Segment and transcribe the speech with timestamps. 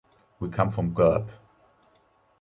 [0.39, 1.29] We come from Gurb.